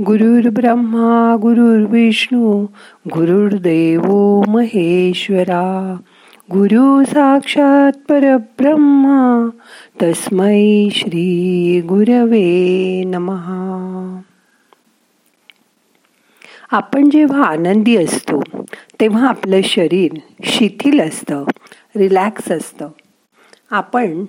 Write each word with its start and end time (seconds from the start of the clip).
गुरुर् 0.00 0.48
ब्रह्मा 0.48 1.36
गुरुर्विष्णू 1.42 2.66
गुरुर्देव 3.14 4.02
महेश्वरा. 4.48 5.96
गुरु 6.52 7.04
साक्षात 7.04 7.92
परब्रह्मा 8.08 9.48
तस्मै 10.02 10.88
श्री 10.92 11.80
गुरवे 11.80 13.02
नमहा 13.04 14.20
आपण 16.70 17.10
जेव्हा 17.10 17.42
आनंदी 17.42 17.96
असतो 17.96 18.42
तेव्हा 19.00 19.28
आपलं 19.28 19.60
शरीर 19.64 20.12
शिथिल 20.44 21.00
असतं 21.00 21.44
रिलॅक्स 21.96 22.52
असतं. 22.52 22.88
आपण 23.70 24.24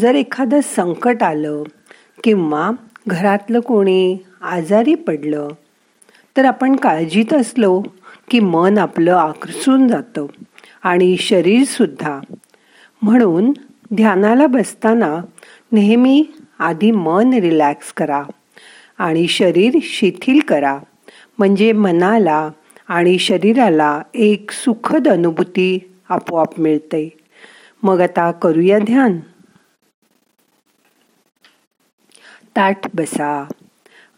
जर 0.00 0.14
एखादं 0.14 0.60
संकट 0.60 1.22
आलं 1.22 1.62
किंवा 2.24 2.70
घरातलं 3.06 3.60
कोणी 3.60 4.18
आजारी 4.40 4.94
पडलं 4.94 5.48
तर 6.36 6.44
आपण 6.44 6.76
काळजीत 6.76 7.32
असलो 7.32 7.82
की 8.30 8.40
मन 8.40 8.78
आपलं 8.78 9.14
आकर्षून 9.14 9.88
जातं 9.88 10.26
आणि 10.82 11.16
शरीरसुद्धा 11.16 12.20
म्हणून 13.02 13.52
ध्यानाला 13.94 14.46
बसताना 14.46 15.20
नेहमी 15.72 16.24
आधी 16.58 16.90
मन 16.90 17.32
रिलॅक्स 17.32 17.92
करा 17.92 18.22
आणि 18.98 19.28
शरीर 19.28 19.78
शिथिल 19.82 20.40
करा. 20.40 20.78
म्हणजे 21.38 21.72
मनाला 21.72 22.50
आणि 22.88 23.18
शरीराला 23.18 24.02
एक 24.14 24.50
सुखद 24.50 25.08
अनुभूती 25.08 25.92
आपोआप 26.08 26.60
मिळते. 26.60 27.16
मग 27.82 28.00
आता 28.00 28.30
करूया 28.30 28.78
ध्यान. 28.78 29.20
ताठ 32.56 32.86
बसा. 32.94 33.44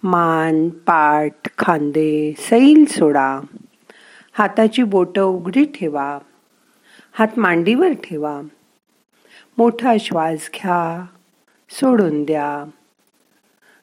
मान 0.02 0.69
पाठ 0.69 1.48
खांदे 1.59 2.34
सैल 2.38 2.84
सोडा. 2.84 3.41
हाताची 4.33 4.82
बोटं 4.82 5.23
उघडी 5.23 5.65
ठेवा. 5.65 6.18
हात 7.13 7.38
मांडीवर 7.38 7.93
ठेवा. 7.93 8.40
मोठा 9.59 9.95
श्वास 10.01 10.51
घ्या. 10.55 11.07
सोडून 11.71 12.24
द्या. 12.24 12.71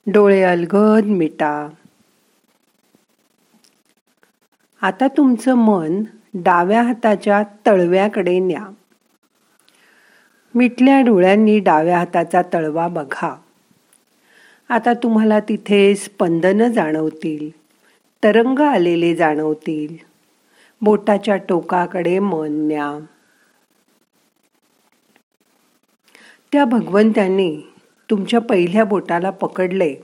डोळे 0.08 0.44
अलगद 0.44 1.06
मिटा. 1.06 1.70
आता 4.82 5.08
तुमचं 5.08 5.56
मन 5.56 6.04
डाव्या 6.34 6.82
हाताच्या 6.82 7.44
तळव्याकडे 7.66 8.40
न्या. 8.40 8.68
मिटल्या 10.56 11.02
डोळ्यांनी 11.02 11.60
डाव्या 11.60 11.98
हाताचा 11.98 12.42
तळवा 12.54 12.88
बघा. 12.88 13.42
आता 14.70 14.94
तुम्हाला 14.94 15.40
तिथे 15.40 15.96
स्पंदनं 15.96 16.68
जाणवतील 16.68 17.50
तरंग 18.24 18.60
आलेले 18.60 19.16
जाणवतील. 19.16 19.96
बोटाच्या 20.82 21.36
टोकाकडे 21.36 22.20
मन 22.20 22.52
न्या. 22.52 23.00
त्या 26.52 26.66
भगवंतांनी 26.66 27.62
तुमच्या 28.10 28.40
पहिल्या 28.40 28.84
बोटाला 28.84 29.30
पकडले 29.30 29.96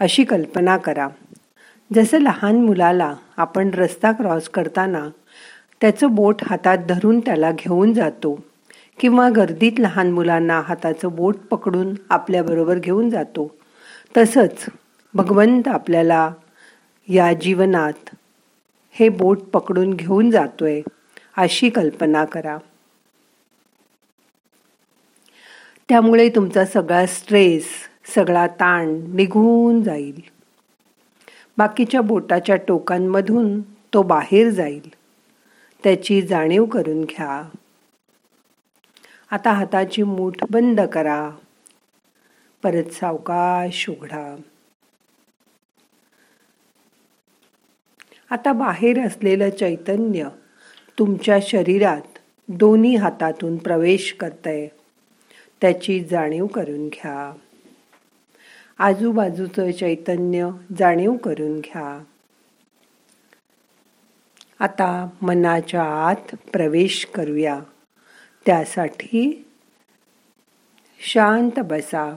अशी 0.00 0.24
कल्पना 0.24 0.76
करा. 0.76 1.08
जसं 1.94 2.18
लहान 2.18 2.64
मुलाला 2.64 3.14
आपण 3.36 3.70
रस्ता 3.74 4.12
क्रॉस 4.12 4.48
करताना 4.48 5.08
त्याचं 5.80 6.14
बोट 6.14 6.36
हातात 6.42 6.78
धरून 6.78 7.20
त्याला 7.20 7.50
घेऊन 7.52 7.92
जातो 7.92 8.38
किंवा 9.00 9.28
गर्दीत 9.30 9.72
लहान 9.78 10.10
मुलांना 10.10 10.60
हाताचं 10.60 11.16
बोट 11.16 11.36
पकडून 11.36 11.94
आपल्याबरोबर 12.08 12.78
घेऊन 12.78 13.10
जातो 13.10 13.59
तसंच 14.16 14.66
भगवंत 15.14 15.68
आपल्याला 15.68 16.32
या 17.08 17.32
जीवनात 17.32 18.14
हे 18.90 19.08
बोट 19.08 19.40
पकडून 19.40 19.94
घेऊन 19.94 20.30
जातोय 20.30 20.80
अशी 21.36 21.70
कल्पना 21.70 22.24
करा. 22.24 22.58
त्यामुळे 25.88 26.28
तुमचा 26.28 26.64
सगळा 26.64 27.06
स्ट्रेस 27.06 27.66
सगळा 28.14 28.46
ताण 28.46 28.88
निघून 29.08 29.82
जाईल. 29.82 30.20
बाकीच्या 31.58 32.00
बोटाच्या 32.00 32.56
टोकांमधून 32.56 33.60
तो 33.60 34.02
बाहेर 34.02 34.50
जाईल. 34.50 34.88
त्याची 35.84 36.22
जाणीव 36.22 36.64
करून 36.64 37.04
घ्या. 37.04 37.48
आता 39.30 39.52
हाताची 39.52 40.02
मूठ 40.02 40.32
बंद 40.50 40.80
करा. 40.80 41.30
परत 42.62 42.92
सावकाश 42.92 43.88
उघडा. 43.88 44.36
आता 48.30 48.52
बाहेर 48.52 49.06
असलेलं 49.06 49.50
चैतन्य 49.50 50.28
तुमच्या 50.98 51.38
शरीरात 51.42 52.18
दोन्ही 52.48 52.96
हातातून 52.96 53.56
प्रवेश 53.56 54.16
करतंय. 54.20 54.68
त्याची 55.60 56.04
जाणीव 56.04 56.46
करून 56.46 56.88
घ्या. 56.88 57.36
आजूबाजूचं 58.78 59.70
चैतन्य 59.70 60.48
जाणीव 60.78 61.16
करून 61.16 61.60
घ्या. 61.60 62.04
आता 64.58 65.08
मनाच्या 65.22 65.82
आत 65.82 66.36
प्रवेश 66.52 67.04
करूया. 67.14 67.60
त्यासाठी 68.46 69.48
शांत 71.00 71.60
बसा. 71.64 72.16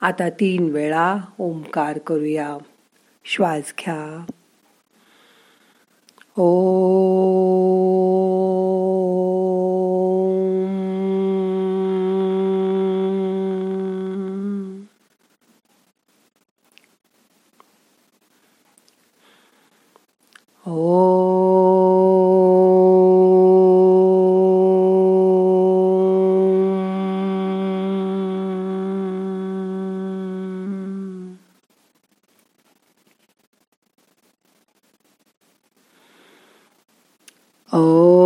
आता 0.00 0.30
तीन 0.30 0.70
वेळा 0.70 1.18
ओंकार 1.38 1.98
करूया. 1.98 2.58
श्वास 3.24 3.74
घ्या. 3.78 4.24
ओ 6.36 6.46
मन 37.74 38.18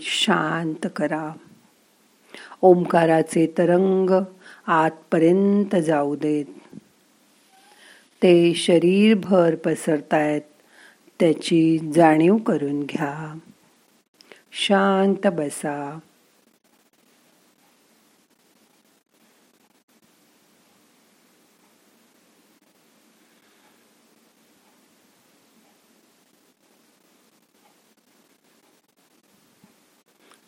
शांत 0.00 0.86
करा. 0.96 1.32
ओंकाराचे 2.62 3.52
तरंग 3.58 4.10
आतपर्यंत 4.66 5.76
जाऊ 5.76 6.16
देत. 6.16 6.44
ते 8.22 8.54
शरीरभर 8.54 9.54
पसरतायत. 9.54 10.57
त्याची 11.20 11.78
जाणीव 11.94 12.36
करून 12.36 12.80
घ्या. 12.82 13.34
शांत 14.52 15.26
बसा. 15.26 15.98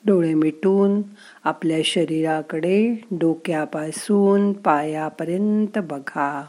डोळे 0.06 0.34
मिटून 0.34 1.02
आपल्या 1.44 1.78
शरीराकडे 1.84 2.94
डोक्यापासून 3.10 4.52
पायापर्यंत 4.52 5.78
बघा. 5.78 6.44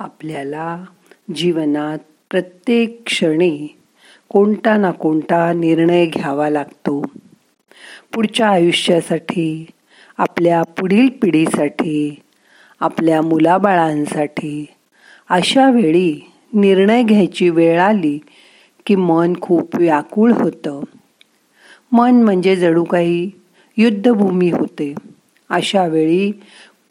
आपल्याला 0.00 0.84
जीवनात 1.34 1.98
प्रत्येक 2.30 3.02
क्षणी 3.06 3.68
कोणता 4.28 4.76
ना 4.76 4.90
कोणता 4.90 5.52
निर्णय 5.52 6.06
घ्यावा 6.06 6.50
लागतो. 6.50 7.02
पुढच्या 8.14 8.48
आयुष्यासाठी 8.48 9.66
आपल्या 10.18 10.62
पुढील 10.62 11.08
पिढीसाठी 11.22 12.20
आपल्या 12.80 13.22
मुलाबाळांसाठी 13.22 14.66
अशा 15.30 15.70
वेळी 15.70 16.20
निर्णय 16.54 17.02
घ्यायची 17.02 17.48
वेळ 17.48 17.80
आली 17.80 18.18
की 18.86 18.94
मन 18.94 19.32
खूप 19.40 19.76
व्याकुळ 19.76 20.32
होतं. 20.32 20.80
मन 21.92 22.22
म्हणजे 22.22 22.56
जणू 22.56 22.84
काही 22.84 23.30
युद्धभूमी 23.76 24.50
होते. 24.50 24.94
अशा 25.50 25.86
वेळी 25.86 26.30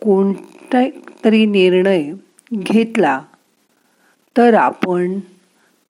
कोणता 0.04 0.86
तरी 1.26 1.46
निर्णय 1.46 2.12
घेतला 2.54 3.22
तर 4.38 4.54
आपण 4.54 5.19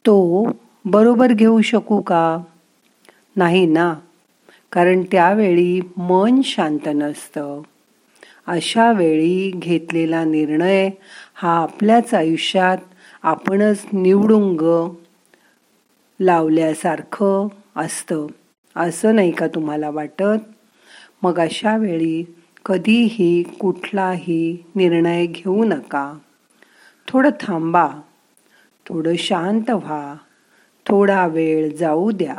तो 0.06 0.48
बरोबर 0.86 1.34
घेऊ 1.34 1.62
शकू 1.62 2.02
का? 2.02 2.38
नाही 3.36 3.66
ना. 3.66 3.94
कारण 4.72 5.04
त्यावेळी 5.04 5.82
मन 5.98 6.42
शांत 6.44 6.88
नसतं. 6.88 7.62
अशा 8.48 8.92
वेळी 8.92 9.52
घेतलेला 9.56 10.24
निर्णय 10.24 10.90
हा 11.34 11.58
आपल्याच 11.58 12.14
आयुष्यात 12.14 12.78
आपणच 13.24 13.86
निवडुंग 13.94 14.90
लावल्यासारखं 16.22 17.48
असतं. 17.76 18.28
असं 18.76 19.16
नाही 19.16 19.32
का 19.32 19.48
तुम्हाला 19.48 19.90
वाटत? 19.90 20.40
मग 21.24 21.40
अशा 21.40 21.78
वेळी 21.78 22.24
कधीही 22.66 23.44
कुठलाही 23.44 24.58
निर्णय 24.76 25.26
घेऊ 25.26 25.64
नका. 25.64 26.14
थोडं 27.10 27.30
थांबा 27.40 27.88
थोडं 28.86 29.16
शांत 29.16 29.70
व्हा 29.70 30.16
थोडा 30.86 31.28
वेळ 31.28 31.76
जाऊ 31.76 32.12
द्या. 32.12 32.36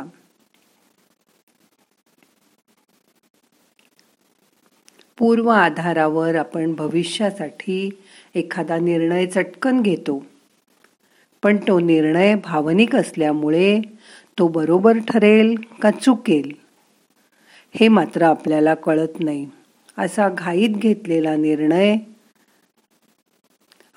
पूर्व 5.17 5.49
आधारावर 5.49 6.35
आपण 6.35 6.73
भविष्यासाठी 6.73 7.99
एखादा 8.35 8.77
निर्णय 8.77 9.25
चटकन 9.25 9.81
घेतो. 9.81 10.25
पण 11.43 11.57
तो 11.57 11.79
निर्णय 11.79 12.35
भावनिक 12.35 12.95
असल्यामुळे 12.95 13.81
तो 14.39 14.47
बरोबर 14.47 14.97
ठरेल 14.97 15.55
का 15.81 15.91
चुकेल 15.91 16.51
हे 17.79 17.87
मात्र 17.87 18.21
आपल्याला 18.21 18.73
कळत 18.73 19.19
नाही. 19.19 19.47
असा 19.97 20.29
घाईत 20.29 20.69
घेतलेला 20.69 21.35
निर्णय 21.35 21.97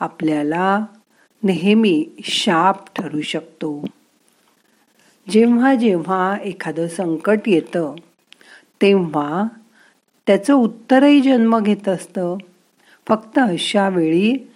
आपल्याला 0.05 0.85
नेहमी 1.43 2.07
शाप 2.23 2.97
ठरू 2.97 3.21
शकतो. 3.21 3.87
जेव्हा 5.31 5.75
जेव्हा 5.75 6.37
एखादं 6.45 6.89
संकट 6.89 7.41
येतं 7.47 7.95
तेव्हा 8.83 9.45
त्याचं 10.27 10.55
उत्तरही 10.55 11.21
जन्म 11.21 11.59
घेत 11.59 11.89
असतं. 11.89 12.37
फक्त 13.09 13.39
अशा 13.39 13.89
वेळी 13.89 14.49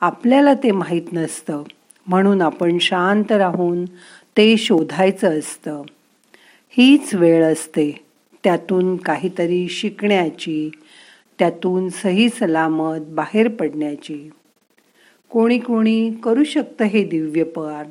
आपल्याला 0.00 0.54
ते 0.54 0.70
माहीत 0.70 1.12
नसतं. 1.12 1.62
म्हणून 2.06 2.42
आपण 2.42 2.78
शांत 2.78 3.32
राहून 3.32 3.84
ते 4.36 4.56
शोधायचं 4.56 5.38
असतं. 5.38 5.82
हीच 6.68 7.14
वेळ 7.14 7.52
असते. 7.52 8.04
त्यातून 8.44 8.96
काहीतरी 8.96 9.68
शिकण्याची 9.68 10.70
त्यातून 11.38 11.88
सही 11.88 12.28
सलामत 12.28 12.98
बाहेर 13.08 13.48
पडण्याची. 13.48 14.30
कोणी 15.32 15.58
कोणी 15.58 16.14
करू 16.24 16.44
शकतं 16.44 16.84
हे 16.84 17.04
दिव्य 17.04 17.44
पार 17.44 17.86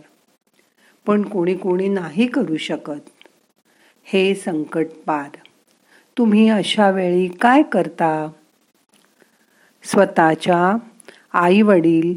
पण 1.05 1.21
कोणी 1.21 1.53
कोणी 1.55 1.87
नाही 1.87 2.27
करू 2.27 2.57
शकत. 2.57 2.99
हे 4.03 4.35
संकट 4.35 4.87
पार 5.05 5.29
तुम्ही 6.17 6.49
अशा 6.49 6.89
वेळी 6.89 7.27
काय 7.27 7.63
करता? 7.63 8.27
स्वतःच्या 9.83 10.77
आई 11.33 11.61
वडील 11.61 12.15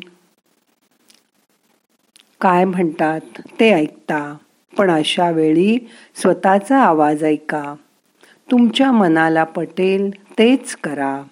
काय 2.40 2.64
म्हणतात 2.64 3.20
ते 3.60 3.72
ऐकता. 3.72 4.36
पण 4.78 4.90
अशा 4.90 5.30
वेळी 5.30 5.78
स्वतःचा 6.14 6.78
आवाज 6.78 7.24
ऐका. 7.24 7.74
तुमच्या 8.50 8.92
मनाला 8.92 9.44
पटेल 9.44 10.10
तेच 10.38 10.76
करा. 10.76 11.22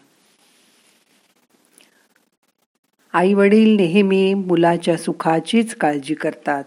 आई 3.13 3.35
वडील 3.35 3.77
नेहमी 3.77 4.35
मुलाच्या 4.35 4.97
सुखाचीच 4.97 5.75
काळजी 5.75 6.15
करतात. 6.15 6.65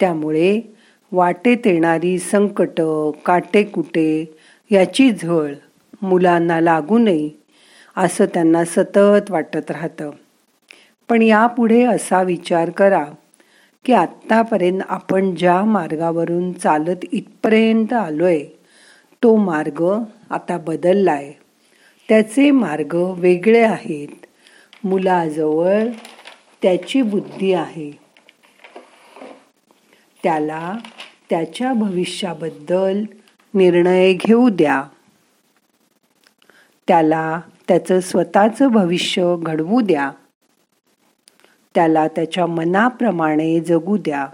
त्यामुळे 0.00 0.60
वाटेत 1.12 1.66
येणारी 1.66 2.18
संकट 2.18 2.80
काटेकुटे 3.24 4.34
याची 4.70 5.10
झळ 5.10 5.52
मुलांना 6.02 6.60
लागू 6.60 6.98
नये 6.98 7.30
असं 7.96 8.24
त्यांना 8.24 8.64
सतत 8.64 9.30
वाटत 9.30 9.70
राहतं. 9.70 10.10
पण 11.08 11.22
यापुढे 11.22 11.82
असा 11.82 12.22
विचार 12.22 12.70
करा 12.70 13.04
की 13.84 13.92
आत्तापर्यंत 13.92 14.80
आपण 14.88 15.34
ज्या 15.34 15.64
मार्गावरून 15.64 16.52
चालत 16.52 17.04
इथपर्यंत 17.12 17.92
आलोय 17.92 18.44
तो 19.22 19.36
मार्ग 19.36 20.02
आता 20.30 20.58
बदललाय. 20.58 21.32
त्याचे 22.08 22.50
मार्ग 22.50 22.94
वेगळे 22.94 23.62
आहेत. 23.62 24.26
मुलाजवळ 24.84 25.82
त्याची 26.62 27.02
बुद्धी 27.02 27.52
आहे. 27.52 27.90
त्याला 30.22 30.76
त्याच्या 31.30 31.72
भविष्याबद्दल 31.72 33.04
निर्णय 33.54 34.12
घेऊ 34.12 34.48
द्या. 34.48 34.84
त्याला 36.88 37.40
त्याचं 37.68 38.00
स्वतःचं 38.00 38.68
भविष्य 38.68 39.36
घडवू 39.38 39.80
द्या. 39.80 40.10
त्याला 41.74 42.08
त्याच्या 42.08 42.46
मनाप्रमाणे 42.46 43.60
जगू 43.60 43.96
द्या. 43.96 44.26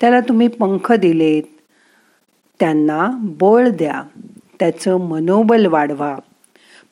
त्याला 0.00 0.20
तुम्ही 0.20 0.48
पंख 0.48 0.92
दिलेत. 0.92 1.42
त्यांना 2.60 3.10
बळ 3.14 3.68
द्या. 3.68 4.02
त्याचं 4.60 4.96
मनोबल 4.96 5.66
वाढवा. 5.66 6.16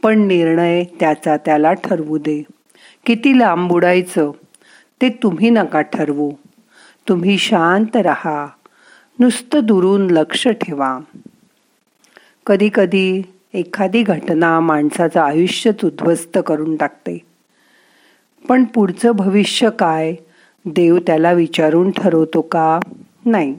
पण 0.03 0.27
निर्णय 0.27 0.85
त्याचा 0.85 1.37
त्याला 1.37 1.73
ठरवू 1.73 2.19
दे. 2.19 2.43
किती 3.07 3.39
लांब 3.39 3.69
बुडायचं 3.69 4.31
ते 5.03 5.09
तुम्ही 5.09 5.51
नका 5.51 5.81
ठरवू. 5.81 6.31
तुम्ही 7.09 7.39
शांत 7.39 7.97
राहा. 7.97 8.47
नुसतं 9.19 9.61
दुरून 9.65 10.11
लक्ष 10.11 10.49
ठेवा. 10.49 10.99
कधीकधी 12.47 13.23
एखादी 13.55 14.03
घटना 14.03 14.61
माणसाचं 14.61 15.21
आयुष्यच 15.21 15.85
उद्ध्वस्त 15.85 16.39
करून 16.47 16.77
टाकते. 16.77 17.19
पण 18.49 18.65
पुढचं 18.65 19.11
भविष्य 19.11 19.71
काय? 19.71 20.15
देव 20.65 20.99
त्याला 20.99 21.33
विचारून 21.33 21.91
ठरवतो 21.91 22.41
का? 22.41 22.81
नाही. 23.25 23.59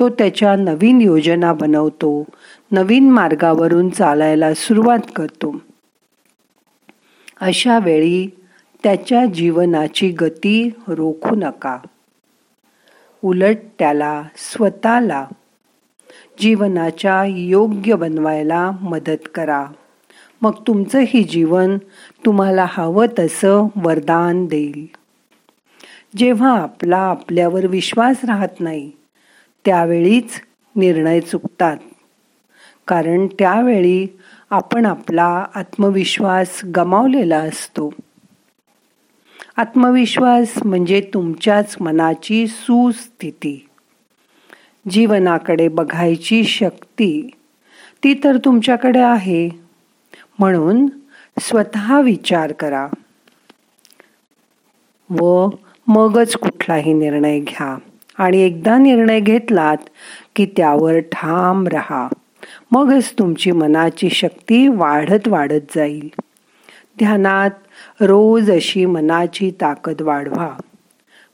तो 0.00 0.08
त्याच्या 0.08 0.56
नवीन 0.56 1.00
योजना 1.00 1.52
बनवतो 1.52 2.24
नवीन 2.72 3.10
मार्गावरून 3.10 3.90
चालायला 3.90 4.54
सुरुवात 4.54 5.10
करतो. 5.16 5.62
अशा 7.40 7.78
वेळी 7.78 8.28
त्याच्या 8.82 9.26
जीवनाची 9.26 10.08
गती 10.08 10.70
रोखू 10.88 11.34
नका. 11.34 11.78
उलट 13.24 13.56
त्याला 13.78 14.22
स्वतःला 14.36 15.26
जीवनाच्या 16.38 17.24
योग्य 17.24 17.94
बनवायला 17.94 18.70
मदत 18.80 19.28
करा. 19.34 19.66
मग 20.42 20.52
तुमचंही 20.66 21.22
जीवन 21.22 21.78
तुम्हाला 22.26 22.66
हवं 22.68 23.06
तसं 23.18 23.66
वरदान 23.76 24.46
देईल. 24.46 24.86
जेव्हा 26.16 26.62
आपला 26.62 26.98
आपल्यावर 26.98 27.66
विश्वास 27.66 28.16
राहत 28.24 28.60
नाही 28.60 28.90
त्यावेळीच 29.64 30.30
निर्णय 30.76 31.20
चुकतात. 31.20 31.76
कारण 32.88 33.26
त्यावेळी 33.26 34.18
आपण 34.50 34.86
आपला 34.86 35.46
आत्मविश्वास 35.54 36.60
गमावलेला 36.76 37.38
असतो. 37.38 37.94
आत्मविश्वास 39.60 40.52
म्हणजे 40.64 41.10
तुमच्याच 41.14 41.76
मनाची 41.80 42.46
सुस्थिती. 42.46 43.68
जीवनाकडे 44.90 45.68
बघायची 45.68 46.44
शक्ती 46.44 47.30
ती 48.04 48.14
तर 48.24 48.36
तुमच्याकडे 48.36 48.98
आहे. 48.98 49.48
म्हणून 50.38 50.86
स्वतः 51.40 52.00
विचार 52.00 52.52
करा. 52.52 52.88
व 55.10 55.48
मगच 55.86 56.36
कुठलाही 56.36 56.92
निर्णय 56.92 57.40
घ्या 57.40 57.78
आणि 58.18 58.38
एकदा 58.38 58.78
निर्णय 58.78 59.20
घेतलात 59.20 59.78
की 60.36 60.46
त्यावर 60.46 60.98
ठाम 60.98 61.66
राहा. 61.66 62.08
मगच 62.72 63.12
तुमची 63.18 63.52
मनाची 63.52 64.10
शक्ती 64.10 64.68
वाढत 64.68 65.28
वाढत 65.28 65.76
जाईल. 65.76 66.08
ध्यानात 67.00 67.50
रोज 68.00 68.50
अशी 68.50 68.86
मनाची 68.86 69.50
ताकद 69.60 70.02
वाढवा. 70.02 70.56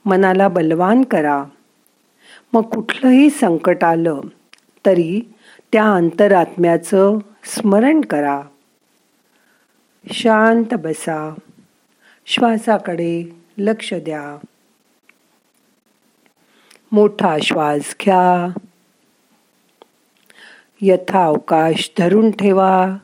मनाला 0.05 0.49
बलवान 0.49 1.03
करा. 1.03 1.45
मग 2.53 2.63
कुठलंही 2.63 3.31
संकट 3.31 3.85
आलं 3.85 4.21
तरी 4.87 5.35
त्या 5.73 5.95
अंतरात्म्याचं 5.95 7.19
स्मरण 7.45 8.01
करा. 8.01 8.43
शांत 10.13 10.75
बसा. 10.75 11.35
श्वासाकडे 12.27 13.37
लक्ष 13.59 13.95
द्या. 13.95 14.47
मोठा 16.93 17.37
श्वास 17.43 17.97
घ्या. 18.05 18.59
यथा 20.81 21.25
अवकाश 21.25 21.91
धरून 21.99 22.31
ठेवा. 22.31 22.97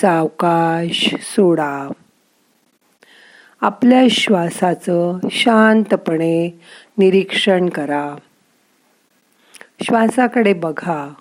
सावकाश 0.00 1.14
सोडा 1.20 1.88
आपल्या 3.60 4.02
श्वासाचं 4.10 5.18
शांतपणे 5.30 6.60
निरीक्षण 6.98 7.68
करा. 7.68 8.16
श्वासाकडे 9.82 10.52
बघा. 10.52 11.14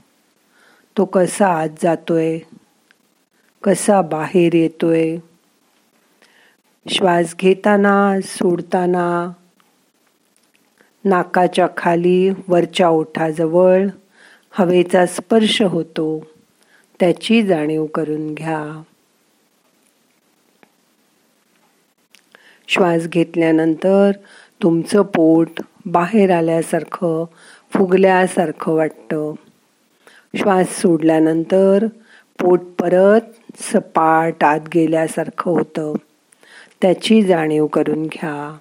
तो 0.98 1.06
कसा 1.06 1.48
आत 1.48 1.70
जातोय? 1.84 2.40
कसा 3.64 4.02
बाहेर 4.02 4.54
येतोय? 4.54 5.18
श्वास 6.90 7.36
घेताना 7.40 8.22
सोडताना 8.24 9.32
नाकाच्या 11.06 11.68
खाली 11.78 12.30
वरच्या 12.48 12.90
ओठाजवळ 12.90 13.88
हवेचा 14.52 15.06
स्पर्श 15.06 15.62
होतो. 15.62 16.37
त्याची 17.00 17.44
जाणीव 17.44 17.86
करून 17.86 18.34
घ्या. 18.34 18.84
श्वास 22.68 23.08
घेतल्यानंतर 23.08 24.12
तुमचं 24.64 25.02
पोट 25.02 25.50
बाहेर 25.86 26.32
आल्यासारखं 26.32 27.26
फुगल्यासारखं 27.74 28.74
वाटतं. 28.74 29.34
श्वास 30.36 30.82
सोडल्यानंतर 30.82 31.86
पोट 32.40 32.60
परत 32.60 33.22
सपाट 33.60 34.44
आत 34.44 34.60
गेल्यासारखं 34.74 35.52
होतं. 35.52 35.94
त्याची 36.82 37.22
जाणीव 37.22 37.68
करून 37.68 38.04
घ्या. 38.04 38.58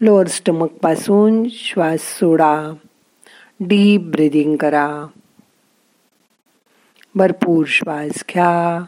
लोअर 0.00 0.26
स्टमकपासून 0.26 1.48
श्वास 1.50 2.00
सोडा. 2.00 2.72
डीप 3.64 4.00
ब्रिदिंग 4.00 4.56
करा. 4.56 5.06
भरपूर 7.16 7.66
श्वास 7.66 8.24
घ्या. 8.30 8.84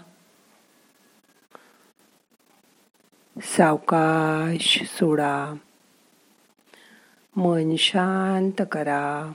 सावकाश 3.42 4.82
सोडा. 4.82 5.54
मन 7.36 7.76
शांत 7.76 8.62
करा. 8.72 9.32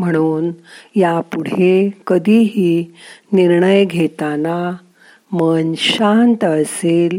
म्हणून 0.00 0.50
यापुढे 0.96 1.90
कधीही 2.06 2.92
निर्णय 3.32 3.84
घेताना 3.84 4.76
मन 5.32 5.72
शांत 5.76 6.44
असेल 6.44 7.18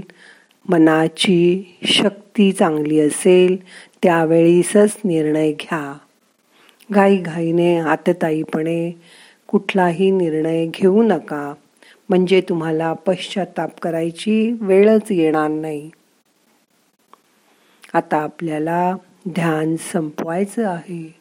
मनाची 0.69 1.63
शक्ती 1.83 2.51
चांगली 2.51 2.99
असेल 2.99 3.57
त्यावेळीसच 4.03 4.97
निर्णय 5.05 5.51
घ्या. 5.51 5.97
घाईघाईने 6.91 7.77
आतताईपणे 7.77 8.91
कुठलाही 9.47 10.11
निर्णय 10.11 10.65
घेऊ 10.65 11.03
नका. 11.03 11.53
म्हणजे 12.09 12.41
तुम्हाला 12.41 12.93
पश्चाताप 12.93 13.79
करायची 13.79 14.57
वेळच 14.61 15.11
येणार 15.11 15.49
नाही. 15.49 15.91
आता 17.93 18.17
आपल्याला 18.17 18.95
ध्यान 19.29 19.75
संपवायचं 19.75 20.67
आहे. 20.67 21.20